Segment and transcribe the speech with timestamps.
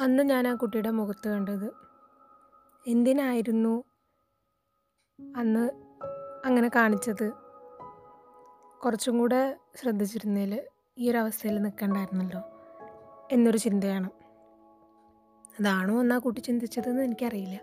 [0.00, 1.72] അന്ന് ഞാൻ ആ കുട്ടിയുടെ മുഖത്ത് കണ്ടത്.
[2.86, 3.84] എന്തിനായിരുന്നു
[5.36, 5.70] അന്ന്
[6.44, 7.32] അങ്ങനെ കാണിച്ചത്?
[8.84, 10.68] കുറച്ചും കൂടെ ശ്രദ്ധിച്ചിരുന്നതിൽ
[10.98, 12.42] ഈ ഒരു അവസ്ഥയിൽ നിൽക്കണ്ടായിരുന്നല്ലോ
[13.32, 14.10] എന്നൊരു ചിന്തയാണ്.
[15.60, 17.60] അതാണോ എന്നാ കുട്ടി ചിന്തിച്ചതെന്ന് എനിക്കറിയില്ല.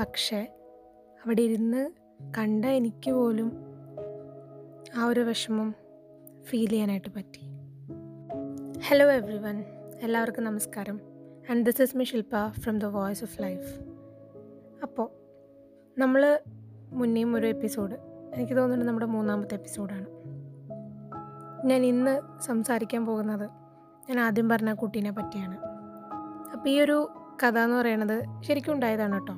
[0.00, 0.56] പക്ഷേ
[1.24, 1.90] അവിടെ ഇരുന്ന്
[2.38, 3.52] കണ്ട എനിക്ക് പോലും
[4.96, 5.74] ആ ഒരു വിഷമം
[6.42, 7.40] ഫീൽ ചെയ്യാനായിട്ട് പറ്റി.
[8.80, 9.64] ഹലോ എവ്രി വൺ
[10.02, 11.09] എല്ലാവർക്കും നമസ്കാരം.
[11.50, 13.80] And this is me Shilpa from the voice of life
[14.82, 15.10] അപ്പോൾ
[16.00, 16.40] നമ്മൾ
[16.92, 17.96] മുന്നേയും ഒരു എപ്പിസോഡ്
[18.34, 20.06] എനിക്ക് തോന്നുന്നത് നമ്മുടെ മൂന്നാമത്തെ എപ്പിസോഡാണ്
[21.66, 23.50] ഞാൻ ഇന്ന് സംസാരിക്കാൻ പോകുന്നത്
[24.10, 25.58] ഞാൻ ആദ്യം പറഞ്ഞ കുട്ടീനെ പറ്റിയാണ്.
[26.52, 27.10] അപ്പോൾ ഈ ഒരു
[27.42, 29.34] കഥ എന്ന് പറയുന്നത് ശരിക്കും ഉണ്ടായതാണ് കേട്ടോ.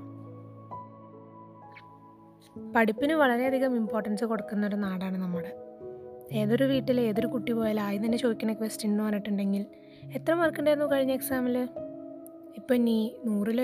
[2.72, 5.56] പഠിപ്പിന് വളരെയധികം ഇമ്പോർട്ടൻസ് കൊടുക്കുന്ന ഒരു നാടാണ് നമ്മുടെ.
[6.32, 9.66] ഏതൊരു വീട്ടിൽ ഏതൊരു കുട്ടി പോയാലും ആദ്യം തന്നെ ചോദിക്കുന്ന ക്വസ്റ്റ്യൻ എന്ന് പറഞ്ഞിട്ടുണ്ടെങ്കിൽ
[10.12, 11.68] എത്ര മാർക്ക് ഉണ്ടായിരുന്നു കഴിഞ്ഞ എക്സാമിൽ
[12.56, 13.60] ഇപ്പം നീ നൂറിൽ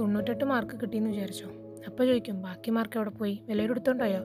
[0.00, 1.48] തൊണ്ണൂറ്റെട്ട് മാർക്ക് കിട്ടിയെന്ന് വിചാരിച്ചോ?
[1.86, 3.42] അപ്പോൾ ചോദിക്കും ബാക്കി മാർക്ക് എവിടെ പോയി?
[3.46, 4.20] വിലയിൽ എടുത്തോണ്ടായോ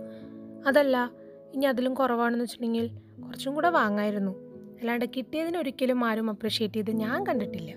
[0.67, 1.11] അതല്ല
[1.53, 2.89] ഇനി അതിലും കുറവാണെന്ന് വെച്ചിട്ടുണ്ടെങ്കിൽ
[3.25, 4.31] കുറച്ചും കൂടെ വാങ്ങായിരുന്നു.
[4.79, 7.71] അല്ലാണ്ട് കിട്ടിയതിന് ഒരിക്കലും ആരും അപ്രിഷ്യേറ്റ് ചെയ്ത് ഞാൻ കണ്ടിട്ടില്ല.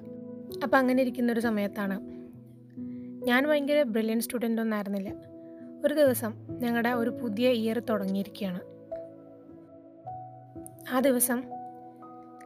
[0.63, 2.01] അപ്പം അങ്ങനെ ഇരിക്കുന്ന ഒരു സമയത്താണ്.
[3.25, 5.13] ഞാൻ ഭയങ്കര ബ്രില്യൻ സ്റ്റുഡന്റ് ഒന്നായിരുന്നില്ല
[5.85, 8.61] ഒരു ദിവസം ഞങ്ങളുടെ ഒരു പുതിയ ഇയർ തുടങ്ങിയിരിക്കുകയാണ്
[10.95, 11.43] ആ ദിവസം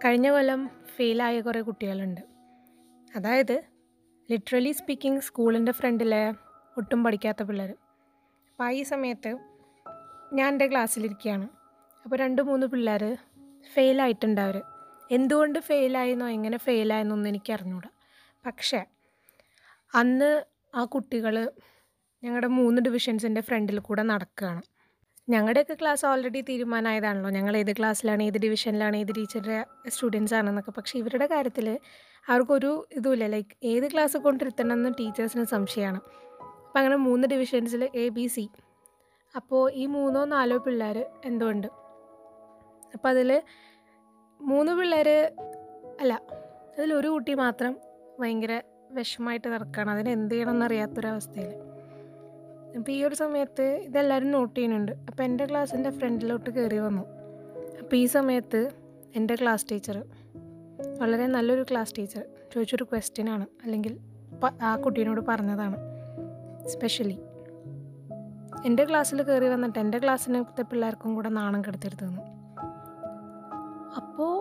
[0.05, 2.36] കഴിഞ്ഞ കൊല്ലം ഫെയിലായ കുറേ കുട്ടികളുണ്ട്.
[3.17, 3.57] അതായത്
[4.31, 6.23] ലിറ്ററലി സ്പീക്കിംഗ് സ്കൂളിന്റെ ഫ്രണ്ടിലെ
[6.79, 7.71] ഒട്ടും പഠിക്കാത്ത പിള്ളേർ
[8.51, 9.31] അപ്പോൾ ആ ഈ സമയത്ത്
[10.33, 11.49] ഞാൻ എന്റെ ക്ലാസ്സിലിരിക്കുകയാണ്.
[12.05, 13.17] അപ്പോൾ രണ്ട് മൂന്ന് പിള്ളേർ
[13.75, 14.63] ഫെയിലായിട്ടുണ്ട് അവർ
[15.11, 17.91] എന്തുകൊണ്ട് ഫെയിലായെന്നോ എങ്ങനെ ഫെയിലായെന്നൊന്നും എനിക്ക് അറിഞ്ഞൂടാ.
[18.47, 18.85] പക്ഷേ
[19.95, 21.53] അന്ന് ആ കുട്ടികൾ
[22.25, 24.63] ഞങ്ങളുടെ മൂന്ന് ഡിവിഷൻസിന്റെ ഫ്രണ്ടിൽ കൂടെ നടക്കുകയാണ്.
[25.29, 27.31] ഞങ്ങളുടെയൊക്കെ ക്ലാസ് ഓൾറെഡി തീരുമാനമായതാണല്ലോ.
[27.31, 30.71] ഞങ്ങൾ ഏത് ക്ലാസ്സിലാണ് ഏത് ഡിവിഷനിലാണ് ഏത് ടീച്ചറുടെ സ്റ്റുഡൻസ് ആണെന്നൊക്കെ.
[30.71, 31.67] പക്ഷേ ഇവരുടെ കാര്യത്തിൽ
[32.29, 33.27] അവർക്കൊരു ഇതുമില്ല.
[33.27, 36.01] ലൈക്ക് ഏത് ക്ലാസ് കൊണ്ടിരുത്തണം കൊണ്ടിരുത്തണമെന്ന് ടീച്ചേഴ്സിന് സംശയമാണ്.
[36.67, 38.45] അപ്പം അങ്ങനെ മൂന്ന് ഡിവിഷൻസിൽ എ ബി സി
[39.35, 41.69] അപ്പോൾ ഈ മൂന്നോ നാലോ പിള്ളേർ എന്തുകൊണ്ട്
[42.95, 43.31] അപ്പോൾ അതിൽ
[44.41, 45.09] മൂന്ന് പിള്ളേർ
[46.01, 46.13] അല്ല
[46.79, 47.73] അതിലൊരു കുട്ടി മാത്രം
[48.21, 51.53] ഭയങ്കര വിഷമമായിട്ട് നടക്കുകയാണ് അതിന് എന്ത് ചെയ്യണമെന്ന് അറിയാത്തൊരവസ്ഥയിൽ
[52.79, 54.93] അപ്പോൾ ഈ ഒരു സമയത്ത് ഇതെല്ലാവരും നോട്ട് ചെയ്യുന്നുണ്ട്.
[54.93, 57.03] അപ്പോൾ എന്റെ ക്ലാസ്സിന്റെ ഫ്രണ്ടിലോട്ട് കയറി വന്നു.
[57.83, 58.71] അപ്പോൾ ഈ സമയത്ത്
[59.17, 60.05] എന്റെ ക്ലാസ് ടീച്ചർ
[61.01, 63.47] വളരെ നല്ലൊരു ക്ലാസ് ടീച്ചർ ചോദിച്ചൊരു ക്വസ്റ്റ്യൻ ആണ്.
[63.65, 63.99] അല്ലെങ്കിൽ
[64.63, 65.77] ആ കുട്ടീനോട് പറഞ്ഞതാണ്.
[66.67, 67.19] സ്പെഷ്യലി
[68.67, 72.23] എന്റെ ക്ലാസ്സിൽ കയറി വന്നിട്ട് എന്റെ ക്ലാസ്സിനത്തെ പിള്ളേർക്കും കൂടെ നാണം കെടുത്തിരുത്തുന്നു
[73.97, 74.33] അപ്പോൾ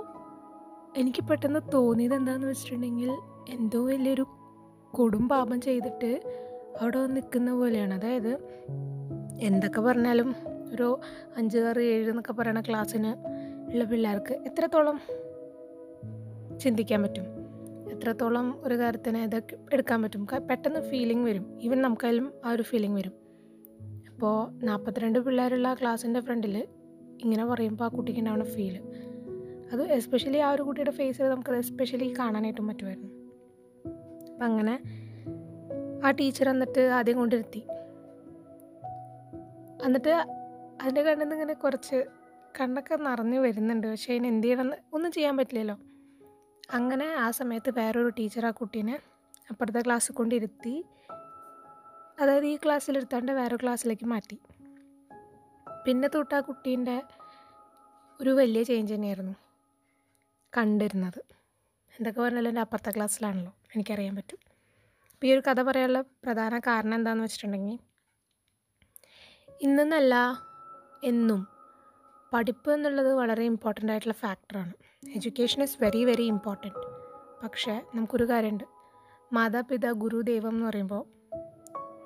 [0.98, 3.12] എനിക്ക് പെട്ടെന്ന് തോന്നിയത് എന്താണെന്ന് വെച്ചിട്ടുണ്ടെങ്കിൽ
[3.50, 4.26] എന്തോ വലിയൊരു
[4.92, 6.12] കൊടും പാപം ചെയ്തിട്ട്
[6.82, 7.94] അവിടെ നിൽക്കുന്ന പോലെയാണ്.
[7.94, 8.38] അതായത്
[9.42, 10.36] എന്തൊക്കെ പറഞ്ഞാലും
[10.74, 11.00] ഒരു
[11.38, 13.16] അഞ്ച് ആറ് ഏഴ് എന്നൊക്കെ പറയുന്ന ക്ലാസ്സിന്
[13.72, 15.00] ഉള്ള പിള്ളേർക്ക് എത്രത്തോളം
[16.60, 17.24] ചിന്തിക്കാൻ പറ്റും?
[17.92, 20.28] എത്രത്തോളം ഒരു കാര്യത്തിന് ഇതൊക്കെ എടുക്കാൻ പറ്റും?
[20.50, 21.60] പെട്ടെന്ന് ഫീലിംഗ് വരും.
[21.62, 23.14] ഈവൻ നമുക്കായാലും ആ ഒരു ഫീലിംഗ് വരും.
[24.10, 26.68] അപ്പോൾ നാൽപ്പത്തിരണ്ട് പിള്ളേരുള്ള ക്ലാസ്സിന്റെ ഫ്രണ്ടിൽ
[27.22, 28.80] ഇങ്ങനെ പറയുമ്പോൾ ആ കുട്ടിക്ക് ഉണ്ടാവുന്ന ഫീൽ
[29.74, 33.10] അത് എസ്പെഷ്യലി ആ ഒരു കുട്ടിയുടെ ഫേസിൽ നമുക്കത് എസ്പെഷ്യലി കാണാനായിട്ടും പറ്റുമായിരുന്നു.
[34.32, 35.05] അപ്പം അങ്ങനെ
[36.06, 37.68] ആ ടീച്ചർ എന്നിട്ട് ആദ്യം കൊണ്ടിരുത്തി
[39.86, 40.10] എന്നിട്ട്
[40.82, 42.06] അതിന്റെ കണ്ണിൽ നിന്ന് ഇങ്ങനെ കുറച്ച്
[42.62, 43.88] കണ്ണൊക്കെ നിറഞ്ഞു വരുന്നുണ്ട്.
[43.88, 45.80] പക്ഷേ അതിന് എന്ത് ചെയ്യണമെന്ന് ഒന്നും ചെയ്യാൻ പറ്റില്ലല്ലോ.
[46.72, 49.00] അങ്ങനെ ആ സമയത്ത് വേറൊരു ടീച്ചർ ആ കുട്ടീനെ
[49.50, 50.86] അപ്പുറത്തെ ക്ലാസ്സിൽ കൊണ്ടിരുത്തി.
[52.20, 54.40] അതായത് ഈ ക്ലാസ്സിലിരുത്താണ്ട് വേറെ ക്ലാസ്സിലേക്ക് മാറ്റി.
[55.86, 57.04] പിന്നെ തൊട്ട് ആ കുട്ടീന്റെ
[58.22, 59.34] ഒരു വലിയ ചേഞ്ച് തന്നെയായിരുന്നു
[60.58, 61.20] കണ്ടിരുന്നത്.
[61.94, 64.55] എന്തൊക്കെ പറഞ്ഞാലും എന്റെ അപ്പുറത്തെ ക്ലാസ്സിലാണല്ലോ എനിക്കറിയാൻ പറ്റും.
[65.24, 67.78] ഈ ഒരു കഥ പറയാനുള്ള പ്രധാന കാരണം എന്താണെന്ന് വെച്ചിട്ടുണ്ടെങ്കിൽ
[69.62, 70.16] ഇന്നെന്നല്ല
[71.04, 71.48] എന്നും
[72.34, 74.74] പഠിപ്പ് എന്നുള്ളത് വളരെ ഇമ്പോർട്ടന്റ് ആയിട്ടുള്ള ഫാക്ടറാണ്
[75.16, 76.82] education is very very important
[77.44, 78.64] പക്ഷേ നമുക്കൊരു കാര്യമുണ്ട്
[79.34, 81.04] മാതാപിതാ ഗുരു ദൈവം എന്ന് പറയുമ്പോൾ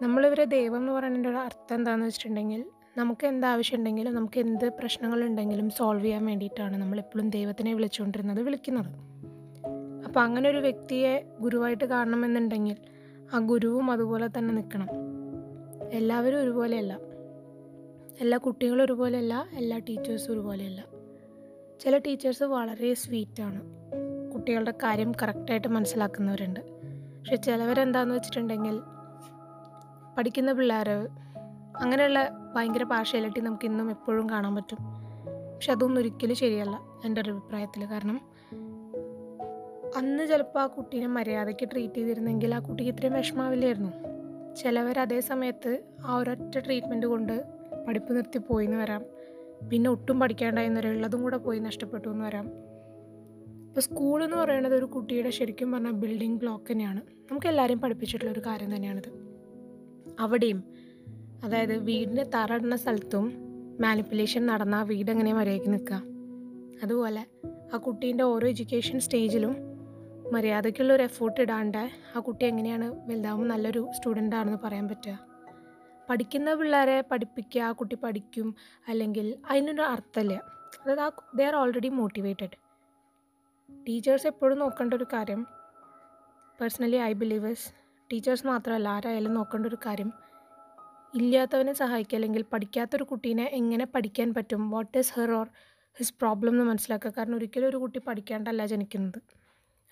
[0.01, 2.65] നമ്മളിവരെ ദൈവം എന്ന് പറയുന്നതിന്റെ ഒരു അർത്ഥം എന്താണെന്ന് വെച്ചിട്ടുണ്ടെങ്കിൽ
[2.97, 8.89] നമുക്ക് എന്ത് ആവശ്യമുണ്ടെങ്കിലും നമുക്ക് എന്ത് പ്രശ്നങ്ങളുണ്ടെങ്കിലും സോൾവ് ചെയ്യാൻ വേണ്ടിയിട്ടാണ് നമ്മളെപ്പോഴും ദൈവത്തിനെ വിളിച്ചുകൊണ്ടിരുന്നത് വിളിക്കുന്നത്.
[10.05, 12.77] അപ്പോൾ അങ്ങനെ ഒരു വ്യക്തിയെ ഗുരുവായിട്ട് കാണണമെന്നുണ്ടെങ്കിൽ
[13.33, 14.87] ആ ഗുരുവും അതുപോലെ തന്നെ നിൽക്കണം.
[15.91, 16.99] എല്ലാവരും ഒരുപോലെയല്ല.
[18.19, 20.85] എല്ലാ കുട്ടികളും ഒരുപോലെയല്ല എല്ലാ ടീച്ചേഴ്സും ഒരുപോലെയല്ല.
[21.79, 23.61] ചില ടീച്ചേഴ്സ് വളരെ സ്വീറ്റാണ്.
[24.33, 26.59] കുട്ടികളുടെ കാര്യം കറക്റ്റായിട്ട് മനസ്സിലാക്കുന്നവരുണ്ട്.
[27.19, 28.81] പക്ഷെ ചിലവരെന്താണെന്ന് വെച്ചിട്ടുണ്ടെങ്കിൽ
[30.17, 30.89] പഠിക്കുന്ന പിള്ളേർ
[31.77, 34.77] അങ്ങനെയുള്ള ഭയങ്കര പാർഷ്യാലിറ്റി നമുക്ക് ഇന്നും എപ്പോഴും കാണാൻ പറ്റും.
[35.55, 37.85] പക്ഷെ അതൊന്നും ഒരിക്കലും ശരിയല്ല എന്റെ ഒരു അഭിപ്രായത്തിൽ.
[37.85, 38.21] കാരണം
[39.95, 43.91] അന്ന് ചിലപ്പോൾ ആ കുട്ടീനെ മര്യാദയ്ക്ക് ട്രീറ്റ് ചെയ്തിരുന്നെങ്കിൽ ആ കുട്ടി ഇത്രയും വിഷമാവില്ലായിരുന്നു.
[44.55, 47.43] ചിലവർ അതേ സമയത്ത് ആ ഒരൊറ്റ ട്രീറ്റ്മെന്റ് കൊണ്ട്
[47.87, 49.05] പഠിപ്പ് നിർത്തി പോയി എന്ന് വരാം.
[49.69, 52.45] പിന്നെ ഒട്ടും പഠിക്കാണ്ടായിരുന്നവരെ ഉള്ളതും കൂടെ പോയി നഷ്ടപ്പെട്ടു എന്ന് വരാം.
[53.67, 57.01] ഇപ്പോൾ സ്കൂൾ എന്ന് പറയുന്നത് ഒരു കുട്ടിയുടെ ശരിക്കും പറഞ്ഞാൽ ബിൽഡിംഗ് ബ്ലോക്ക് തന്നെയാണ്.
[57.31, 59.09] നമുക്ക് എല്ലാവരെയും പഠിപ്പിച്ചിട്ടുള്ള ഒരു കാര്യം തന്നെയാണിത്.
[60.19, 60.63] അവിടെയും
[61.43, 63.33] അതായത് വീടിന്റെ തറടുന്ന സ്ഥലത്തും
[63.81, 66.01] മാനിപ്പുലേഷൻ നടന്ന വീട് എങ്ങനെ മര്യാദയ്ക്ക് നിൽക്കുക
[66.83, 67.25] അതുപോലെ
[67.73, 69.68] ആ കുട്ടീന്റെ ഓരോ എഡ്യൂക്കേഷൻ സ്റ്റേജിലും
[70.33, 75.19] മര്യാദയ്ക്കുള്ള ഒരു എഫേർട്ട് ഇടാണ്ട് ആ കുട്ടി എങ്ങനെയാണ് വലുതാവുമ്പോൾ നല്ലൊരു സ്റ്റുഡന്റ് ആണെന്ന് പറയാൻ പറ്റുക.
[76.09, 78.55] പഠിക്കുന്ന പിള്ളേരെ പഠിപ്പിക്കുക ആ കുട്ടി പഠിക്കും
[78.87, 80.33] അല്ലെങ്കിൽ അതിനൊരു അർത്ഥമില്ല.
[80.81, 82.55] അതായത് ആ they are already motivated
[83.87, 85.47] teachers എപ്പോഴും നോക്കേണ്ട ഒരു കാര്യം
[86.59, 87.67] പേഴ്സണലി ഐ ബിലീവേഴ്സ്
[88.11, 90.13] ടീച്ചേഴ്സ് മാത്രമല്ല ആരായാലും നോക്കേണ്ട ഒരു കാര്യം
[91.15, 95.47] ഇല്ലാത്തവനെ സഹായിക്കുക അല്ലെങ്കിൽ പഠിക്കാത്തൊരു കുട്ടീനെ എങ്ങനെ പഠിക്കാൻ പറ്റും what is her or
[95.97, 97.11] his problem എന്ന് മനസ്സിലാക്കുക.
[97.17, 99.19] കാരണം ഒരിക്കലും ഒരു കുട്ടി പഠിക്കാണ്ടല്ല ജനിക്കുന്നത്.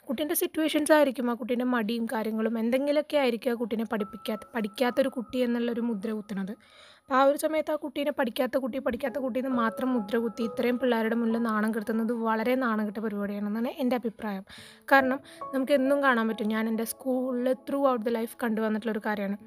[0.09, 1.31] കുട്ടീന്റെ സിറ്റുവേഷൻസ് ആയിരിക്കും.
[1.31, 7.15] ആ കുട്ടീന്റെ മടിയും കാര്യങ്ങളും എന്തെങ്കിലുമൊക്കെ ആയിരിക്കും ആ കുട്ടീനെ പഠിപ്പിക്കാത്ത പഠിക്കാത്തൊരു കുട്ടി എന്നുള്ളൊരു മുദ്ര കുത്തുന്നത് അപ്പോൾ
[7.15, 11.15] ആ ഒരു സമയത്ത് ആ കുട്ടീനെ പഠിക്കാത്ത കുട്ടി പഠിക്കാത്ത കുട്ടി എന്ന് മാത്രം മുദ്ര കുത്തി ഇത്രയും പിള്ളേരുടെ
[11.15, 14.45] മുന്നിൽ നാണം കെടുത്തുന്നത് വളരെ നാണം കെട്ട പരിപാടിയാണെന്നാണ് എന്റെ അഭിപ്രായം.
[14.91, 15.19] കാരണം
[15.53, 16.47] നമുക്ക് എന്നും കാണാൻ പറ്റും.
[16.47, 19.37] ഞാൻ എന്റെ സ്കൂളിൽ ത്രൂ ഔട്ട് ദ ലൈഫ് കണ്ടുവന്നിട്ടുള്ളൊരു കാര്യമാണ്.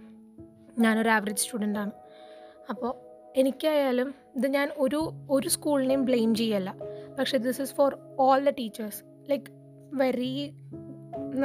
[0.81, 1.91] ഞാനൊരു ആവറേജ് സ്റ്റുഡന്റാണ്
[2.71, 2.95] അപ്പോൾ
[3.37, 6.75] എനിക്കായാലും ഇത് ഞാൻ ഒരു ഒരു സ്കൂളിനെയും ബ്ലെയിം ചെയ്യല്ല.
[7.19, 9.60] പക്ഷേ this is for all the teachers like
[9.93, 10.55] very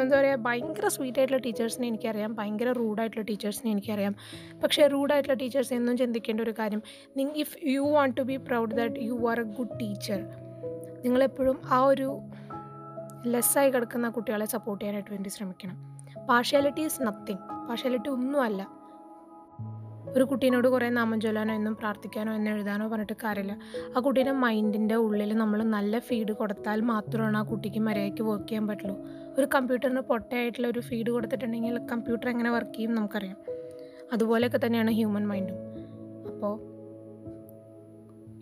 [0.02, 2.36] എന്താ പറയുക ഭയങ്കര സ്വീറ്റ് ആയിട്ടുള്ള ടീച്ചേഴ്സിനെ എനിക്കറിയാം.
[2.36, 4.16] ഭയങ്കര റൂഡായിട്ടുള്ള ടീച്ചേഴ്സിനെ എനിക്കറിയാം.
[4.64, 6.82] പക്ഷേ റൂഡായിട്ടുള്ള ടീച്ചേഴ്സ് എന്നും ചിന്തിക്കേണ്ട ഒരു കാര്യം.
[7.18, 10.24] നി if you want to be proud that you are a good teacher
[11.06, 12.20] നിങ്ങളെപ്പോഴും ആ ഒരു
[13.26, 15.96] ലെസ്സായി കിടക്കുന്ന കുട്ടികളെ സപ്പോർട്ട് ചെയ്യാനായിട്ട് വേണ്ടി ശ്രമിക്കണം.
[16.26, 18.85] പാർഷ്യാലിറ്റി ഈസ് നത്തിങ് പാർഷ്യാലിറ്റി ഒന്നുമല്ല.
[20.16, 23.58] ഒരു കുട്ടീനോട് കുറേ നാമം ചൊല്ലാനോ എന്നും പ്രാർത്ഥിക്കാനോ എന്ന് എഴുതാനോ പറഞ്ഞിട്ട് കാര്യമില്ല.
[23.98, 28.96] ആ കുട്ടീന്റെ മൈൻഡിന്റെ ഉള്ളിൽ നമ്മൾ നല്ല ഫീഡ് കൊടുത്താൽ മാത്രമാണ് ആ കുട്ടിക്ക് മര്യാദയ്ക്ക് വർക്ക് ചെയ്യാൻ പറ്റുള്ളൂ.
[29.38, 33.38] ഒരു കമ്പ്യൂട്ടറിന് പൊട്ടയായിട്ടുള്ള ഒരു ഫീഡ് കൊടുത്തിട്ടുണ്ടെങ്കിൽ കമ്പ്യൂട്ടർ എങ്ങനെ വർക്ക് ചെയ്യും നമുക്കറിയാം.
[34.14, 35.60] അതുപോലെയൊക്കെ തന്നെയാണ് ഹ്യൂമൻ മൈൻഡും
[36.32, 36.56] അപ്പോൾ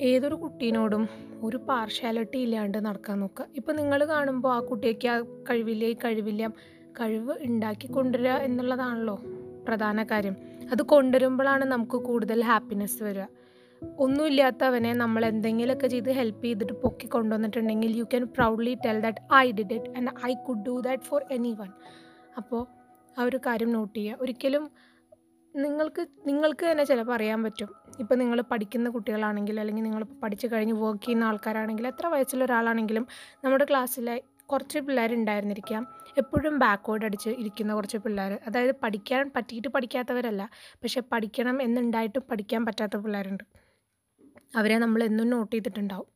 [0.01, 1.03] ഏതൊരു കുട്ടീനോടും
[1.43, 3.45] ഒരു പാർഷ്യാലിറ്റി ഇല്ലാണ്ട് നടക്കാൻ നോക്കുക.
[3.55, 6.47] ഇപ്പോൾ നിങ്ങൾ കാണുമ്പോൾ ആ കുട്ടിക്ക് ആ കഴിവില്ല ഈ കഴിവില്ല
[6.99, 9.19] കഴിവ് ഉണ്ടാക്കി കൊണ്ടുവരിക എന്നുള്ളതാണല്ലോ
[9.67, 10.35] പ്രധാന കാര്യം.
[10.71, 13.25] അത് കൊണ്ടുവരുമ്പോഴാണ് നമുക്ക് കൂടുതൽ ഹാപ്പിനെസ് വരിക.
[13.99, 19.73] ഒന്നുമില്ലാത്തവനെ നമ്മൾ എന്തെങ്കിലുമൊക്കെ ചെയ്ത് ഹെൽപ്പ് ചെയ്തിട്ട് പൊക്കി കൊണ്ടുവന്നിട്ടുണ്ടെങ്കിൽ you can proudly tell that I did
[19.73, 21.25] it and I could do that for
[21.59, 21.69] anyone
[22.37, 22.67] അപ്പോൾ
[23.19, 24.17] ആ ഒരു കാര്യം നോട്ട് ചെയ്യുക.
[24.21, 24.71] ഒരിക്കലും
[25.55, 27.69] നിങ്ങൾക്ക് നിങ്ങൾക്ക് തന്നെ ചിലപ്പോൾ അറിയാൻ പറ്റും.
[27.99, 33.07] ഇപ്പോൾ നിങ്ങൾ പഠിക്കുന്ന കുട്ടികളാണെങ്കിൽ അല്ലെങ്കിൽ നിങ്ങളിപ്പോൾ പഠിച്ചു കഴിഞ്ഞ് വർക്ക് ചെയ്യുന്ന ആൾക്കാരാണെങ്കിൽ എത്ര വയസ്സുള്ള ഒരാളാണെങ്കിലും
[33.43, 34.21] നമ്മുടെ ക്ലാസ്സിലെ
[34.51, 35.87] കുറച്ച് പിള്ളേരുണ്ടായിരുന്നിരിക്കാം.
[36.17, 40.49] എപ്പോഴും ബാക്ക്വേർഡ് അടിച്ച് ഇരിക്കുന്ന കുറച്ച് പിള്ളേർ അതായത് പഠിക്കാൻ പറ്റിയിട്ട് പഠിക്കാത്തവരല്ല.
[40.55, 43.43] പക്ഷെ പഠിക്കണം എന്നുണ്ടായിട്ടും പഠിക്കാൻ പറ്റാത്ത പിള്ളേരുണ്ട്.
[44.55, 46.07] അവരെ നമ്മൾ എന്നും നോട്ട് ചെയ്തിട്ടുണ്ടാവും.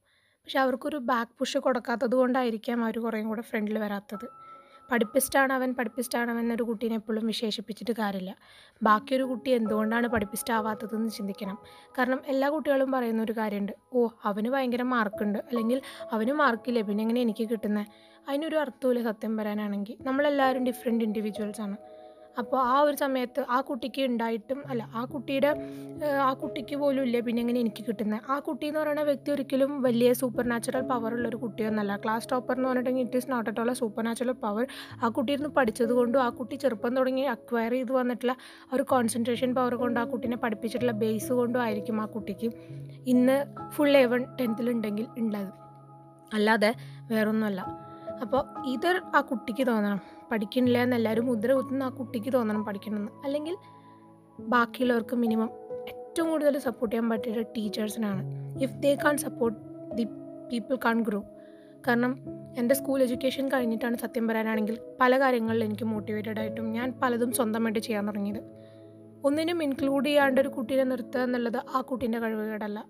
[0.44, 4.27] പക്ഷെ അവർക്കൊരു ബാക്ക് പുഷ് കൊടുക്കാത്തത് കൊണ്ടായിരിക്കാം അവർ കുറേയും കൂടെ ഫ്രണ്ടിൽ വരാത്തത്.
[4.91, 8.35] പഠിപ്പിസ്റ്റാണ് അവൻ പഠിപ്പിസ്റ്റാണ് അവൻ എന്നൊരു കുട്ടീനെ എപ്പോഴും വിശേഷിപ്പിച്ചിട്ട് കാര്യമില്ല.
[8.83, 11.57] ബാക്കിയൊരു കുട്ടി എന്തുകൊണ്ടാണ് പഠിപ്പിസ്റ്റ് ആവാത്തതെന്ന് ചിന്തിക്കണം.
[11.97, 13.71] കാരണം എല്ലാ കുട്ടികളും പറയുന്ന ഒരു കാര്യമുണ്ട്.
[13.94, 15.81] ഓ അവന് ഭയങ്കര മാർക്കുണ്ട് അല്ലെങ്കിൽ
[16.12, 17.85] അവന് മാർക്കില്ല പിന്നെ എങ്ങനെ എനിക്ക് കിട്ടുന്നത്
[18.29, 19.97] അതിനൊരു അർത്ഥമില്ല സത്യം പറയാനാണെങ്കിൽ.
[20.01, 21.77] നമ്മളെല്ലാവരും ഡിഫറെന്റ് ഇൻഡിവിജ്വൽസ് ആണ്.
[22.41, 25.51] അപ്പോൾ ആ ഒരു സമയത്ത് ആ കുട്ടിക്ക് ഉണ്ടായിട്ടും അല്ല ആ കുട്ടിയുടെ
[26.27, 28.21] ആ കുട്ടിക്ക് പോലും ഇല്ല പിന്നെ എങ്ങനെ എനിക്ക് കിട്ടുന്നത്.
[28.33, 32.56] ആ കുട്ടി എന്ന് പറയുന്ന വ്യക്തി ഒരിക്കലും വലിയ സൂപ്പർ നാച്ചുറൽ പവർ ഉള്ള ഒരു കുട്ടിയൊന്നല്ല ക്ലാസ് ടോപ്പർ
[32.56, 34.68] എന്ന് പറഞ്ഞിട്ടുണ്ടെങ്കിൽ it is not at all supernatural power
[35.03, 38.35] ആ കുട്ടി ഇരുന്ന് പഠിച്ചത് കൊണ്ടും ആ കുട്ടി ചെറുപ്പം തുടങ്ങി അക്വയർ ചെയ്ത് വന്നിട്ടുള്ള
[38.73, 42.51] ഒരു കോൺസെൻട്രേഷൻ പവർ കൊണ്ട് ആ കുട്ടീനെ പഠിപ്പിച്ചിട്ടുള്ള ബേസ് കൊണ്ടും ആയിരിക്കും ആ കുട്ടിക്ക്
[43.06, 45.51] ഇന്ന് ഫുൾ എവൺ ടെൻത്തിലുണ്ടെങ്കിൽ ഉള്ളത്.
[46.33, 46.73] അല്ലാതെ
[47.12, 47.86] വേറൊന്നുമല്ല.
[48.21, 50.01] അപ്പോൾ ഇത് ആ കുട്ടിക്ക് തോന്നണം.
[50.31, 53.11] പഠിക്കണില്ല എന്ന് എല്ലാവരും മുദ്ര കുത്തുന്ന ആ കുട്ടിക്ക് തോന്നണം പഠിക്കണമെന്ന്.
[53.23, 53.57] അല്ലെങ്കിൽ
[54.39, 55.49] ബാക്കിയുള്ളവർക്ക് മിനിമം
[55.87, 58.23] ഏറ്റവും കൂടുതൽ സപ്പോർട്ട് ചെയ്യാൻ പറ്റിയ ടീച്ചേഴ്സിനാണ്
[58.63, 59.59] if they can support
[59.97, 60.03] the
[60.51, 61.23] people can grow
[61.87, 62.19] കാരണം
[62.57, 68.07] എന്റെ സ്കൂൾ എഡ്യൂക്കേഷൻ കഴിഞ്ഞിട്ടാണ് സത്യം പറയാനാണെങ്കിൽ പല കാര്യങ്ങളിൽ എനിക്ക് മോട്ടിവേറ്റഡ് ആയിട്ടും ഞാൻ പലതും സ്വന്തമായിട്ട് ചെയ്യാൻ
[68.07, 68.44] തുടങ്ങിയത്.
[69.23, 72.85] ഒന്നിനും ഇൻക്ലൂഡ് ചെയ്യാണ്ട് ഒരു കുട്ടീനെ നിർത്തുക എന്നുള്ളത് ആ കുട്ടീന്റെ കഴിവുകേടല്ല.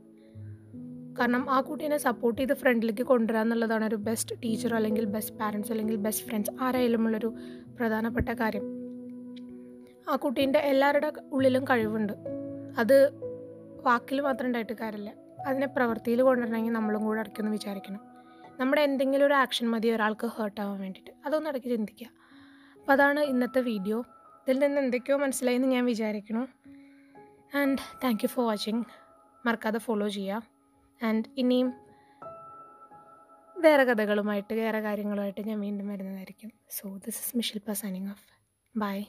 [1.19, 5.95] കാരണം ആ കുട്ടീനെ സപ്പോർട്ട് ചെയ്ത് ഫ്രണ്ടിലേക്ക് കൊണ്ടുവരിക എന്നുള്ളതാണ് ഒരു ബെസ്റ്റ് ടീച്ചർ അല്ലെങ്കിൽ ബെസ്റ്റ് പാരൻസ് അല്ലെങ്കിൽ
[5.95, 7.33] ബെസ്റ്റ് ഫ്രണ്ട്സ് ആരായാലും ഉള്ളൊരു
[7.79, 8.63] പ്രധാനപ്പെട്ട കാര്യം.
[10.09, 12.13] ആ കുട്ടീന്റെ എല്ലാവരുടെ ഉള്ളിലും കഴിവുണ്ട്.
[12.77, 13.09] അത്
[13.85, 15.13] വാക്കിൽ മാത്രം ഉണ്ടായിട്ട് കാര്യമില്ല.
[15.47, 17.99] അതിനെ പ്രവൃത്തിയിൽ കൊണ്ടുവരണമെങ്കിൽ നമ്മളും കൂടെ ഇടയ്ക്കൊന്ന് വിചാരിക്കണം.
[18.59, 21.11] നമ്മുടെ എന്തെങ്കിലും ഒരു ആക്ഷൻ മതി ഒരാൾക്ക് ഹേർട്ട് ആവാൻ വേണ്ടിയിട്ട്.
[21.25, 22.07] അതൊന്നും ഇടയ്ക്ക് ചിന്തിക്കുക.
[22.75, 24.05] അപ്പോൾ അതാണ് ഇന്നത്തെ വീഡിയോ
[24.47, 26.47] ഇതിൽ നിന്ന് എന്തൊക്കെയോ മനസ്സിലായി എന്ന് ഞാൻ വിചാരിക്കുന്നു.
[27.57, 28.83] And thank you for watching
[29.45, 30.56] മറക്കാതെ ഫോളോ ചെയ്യുക.
[31.03, 31.73] ആൻഡ് ഇനിയും
[33.59, 36.51] വേറെ കഥകളുമായിട്ട് വേറെ കാര്യങ്ങളുമായിട്ട് ഞാൻ വീണ്ടും വരുന്നതായിരിക്കും.
[36.69, 38.23] സോ ദിസ് ഇസ് മിഷിൽ പ സൈനിങ് ഓഫ്
[38.77, 39.03] ബൈ